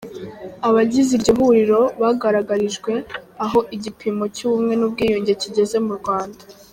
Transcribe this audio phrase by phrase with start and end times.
[0.67, 2.93] Abagize iryo huriro bagaragarijwe
[3.43, 6.41] aho igipimo cy’ubumwe n’ubwiyunge kigeze mu Rwanda.